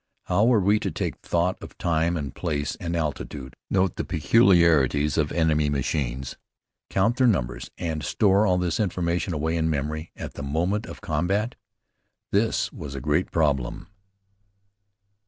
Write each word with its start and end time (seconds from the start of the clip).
How 0.23 0.45
were 0.45 0.59
we 0.59 0.79
to 0.79 0.89
take 0.89 1.17
thought 1.19 1.61
of 1.61 1.77
time 1.77 2.17
and 2.17 2.33
place 2.33 2.75
and 2.79 2.95
altitude, 2.95 3.55
note 3.69 3.97
the 3.97 4.03
peculiarities 4.03 5.15
of 5.15 5.31
enemy 5.31 5.69
machines, 5.69 6.37
count 6.89 7.17
their 7.17 7.27
numbers, 7.27 7.69
and 7.77 8.01
store 8.01 8.47
all 8.47 8.57
this 8.57 8.79
information 8.79 9.31
away 9.31 9.55
in 9.55 9.69
memory 9.69 10.11
at 10.15 10.33
the 10.33 10.41
moment 10.41 10.87
of 10.87 11.01
combat? 11.01 11.53
This 12.31 12.73
was 12.73 12.95
a 12.95 12.99
great 12.99 13.29
problem. 13.29 13.89